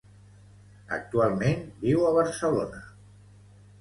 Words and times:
Actualment, 0.97 1.61
viu 1.85 2.07
a 2.07 2.15
Barcelona. 2.19 2.85